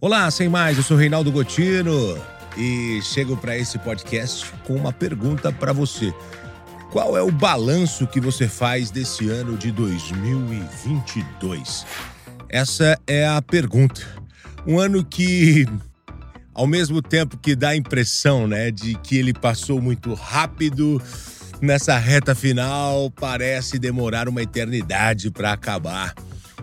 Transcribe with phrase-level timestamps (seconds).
[0.00, 2.16] Olá, sem mais, eu sou Reinaldo Gotino
[2.56, 6.14] e chego para esse podcast com uma pergunta para você.
[6.92, 11.84] Qual é o balanço que você faz desse ano de 2022?
[12.48, 14.00] Essa é a pergunta.
[14.64, 15.66] Um ano que,
[16.54, 21.02] ao mesmo tempo que dá a impressão né, de que ele passou muito rápido,
[21.60, 26.14] nessa reta final parece demorar uma eternidade para acabar.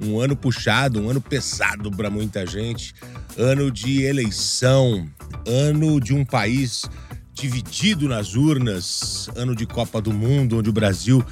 [0.00, 2.94] Um ano puxado, um ano pesado para muita gente,
[3.36, 5.08] ano de eleição,
[5.46, 6.88] ano de um país
[7.32, 11.24] dividido nas urnas, ano de Copa do Mundo, onde o Brasil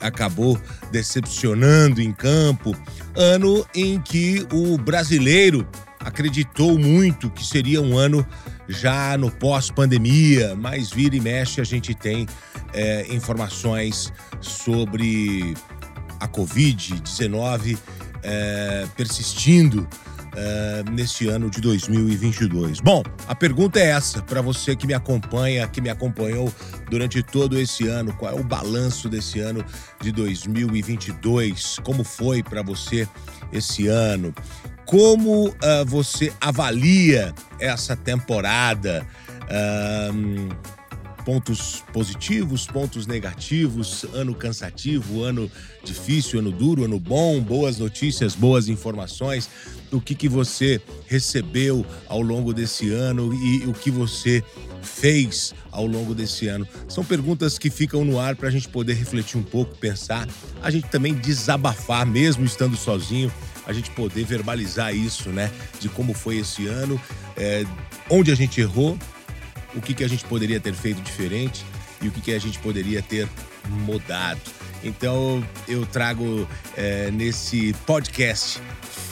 [0.00, 0.60] acabou
[0.92, 2.76] decepcionando em campo,
[3.16, 5.66] ano em que o brasileiro
[6.00, 8.26] acreditou muito que seria um ano
[8.68, 12.26] já no pós-pandemia, mas vira e mexe a gente tem
[12.72, 15.54] é, informações sobre
[16.20, 17.78] a Covid-19
[18.24, 19.86] é, persistindo
[20.36, 22.80] é, neste ano de 2022.
[22.80, 26.52] Bom, a pergunta é essa para você que me acompanha, que me acompanhou
[26.90, 28.12] durante todo esse ano.
[28.14, 29.64] Qual é o balanço desse ano
[30.00, 31.78] de 2022?
[31.84, 33.06] Como foi para você
[33.52, 34.34] esse ano?
[34.84, 35.54] Como uh,
[35.86, 39.06] você avalia essa temporada?
[41.24, 45.50] Pontos positivos, pontos negativos, ano cansativo, ano
[45.82, 49.48] difícil, ano duro, ano bom, boas notícias, boas informações,
[49.90, 54.42] o que, que você recebeu ao longo desse ano e o que você
[54.82, 56.66] fez ao longo desse ano.
[56.88, 60.28] São perguntas que ficam no ar para a gente poder refletir um pouco, pensar,
[60.62, 63.32] a gente também desabafar, mesmo estando sozinho,
[63.66, 65.50] a gente poder verbalizar isso, né?
[65.80, 67.00] De como foi esse ano,
[67.36, 67.64] é,
[68.10, 68.98] onde a gente errou,
[69.74, 71.64] o que, que a gente poderia ter feito diferente
[72.02, 73.28] e o que, que a gente poderia ter
[73.68, 74.40] mudado.
[74.82, 78.60] Então eu trago é, nesse podcast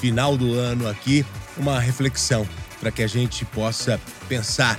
[0.00, 1.24] final do ano aqui
[1.56, 2.46] uma reflexão
[2.80, 4.78] para que a gente possa pensar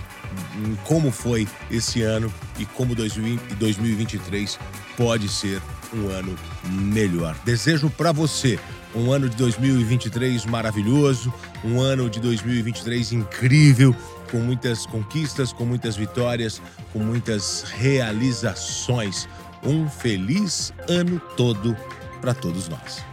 [0.64, 4.60] em como foi esse ano e como 2023
[4.98, 5.62] pode ser
[5.94, 7.36] um ano melhor.
[7.46, 8.60] Desejo para você
[8.96, 11.34] um ano de 2023 maravilhoso,
[11.64, 13.96] um ano de 2023 incrível,
[14.32, 16.62] com muitas conquistas, com muitas vitórias,
[16.92, 19.28] com muitas realizações.
[19.64, 21.76] Um feliz ano todo
[22.22, 23.04] para todos nós.